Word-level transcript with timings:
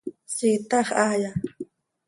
¿Siitax 0.35 0.85
haaya? 0.97 1.31